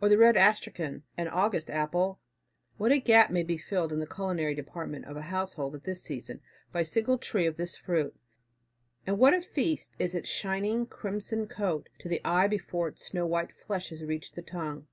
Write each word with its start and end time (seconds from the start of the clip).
Or 0.00 0.08
the 0.08 0.16
red 0.16 0.36
astrachan, 0.36 1.02
an 1.16 1.26
August 1.26 1.70
apple, 1.70 2.20
what 2.76 2.92
a 2.92 3.00
gap 3.00 3.30
may 3.32 3.42
be 3.42 3.58
filled 3.58 3.92
in 3.92 3.98
the 3.98 4.06
culinary 4.06 4.54
department 4.54 5.06
of 5.06 5.16
a 5.16 5.22
household 5.22 5.74
at 5.74 5.82
this 5.82 6.00
season, 6.00 6.40
by 6.70 6.82
a 6.82 6.84
single 6.84 7.18
tree 7.18 7.46
of 7.46 7.56
this 7.56 7.76
fruit! 7.76 8.14
And 9.08 9.18
what 9.18 9.34
a 9.34 9.42
feast 9.42 9.90
is 9.98 10.14
its 10.14 10.28
shining 10.28 10.86
crimson 10.86 11.48
coat 11.48 11.88
to 11.98 12.08
the 12.08 12.20
eye 12.24 12.46
before 12.46 12.86
its 12.86 13.06
snow 13.08 13.26
white 13.26 13.50
flesh 13.52 13.88
has 13.88 14.04
reached 14.04 14.36
the 14.36 14.42
tongue. 14.42 14.86